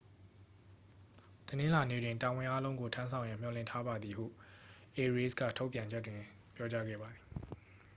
[1.47, 4.25] တနင်္လာနေ့တွင် တာဝန်အားလုံးကို ထမ်းဆောင်ရန်မျှော်လင့်ထားပါသည် ဟု
[4.95, 6.21] အေရေးစ် က ထုတ်ပြန်ချက်တွင်
[6.55, 7.23] ပြောကြားခဲ့ပါသည်